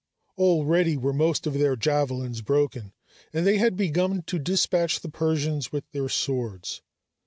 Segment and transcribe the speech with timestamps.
[0.39, 2.91] Already were most of their javelins broken
[3.31, 6.81] and they had begun to despatch the Persians with their swords.